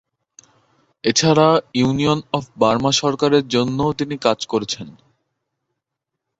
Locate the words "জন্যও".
3.47-3.91